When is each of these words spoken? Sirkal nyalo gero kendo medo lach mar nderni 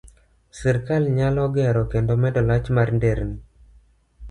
Sirkal 0.59 1.03
nyalo 1.17 1.43
gero 1.55 1.83
kendo 1.91 2.13
medo 2.23 2.41
lach 2.49 2.67
mar 2.75 2.87
nderni 2.97 3.37